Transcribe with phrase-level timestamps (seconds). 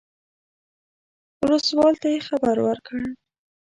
[1.43, 2.99] اوسلوال ته یې خبر ورکړ.